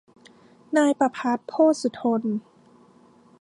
[0.77, 2.23] นายประภัตร โพธสุธน